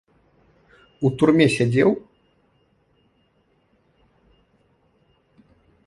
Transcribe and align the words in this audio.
—У 1.07 1.11
турме 1.21 1.47
сядзеў? 1.57 1.91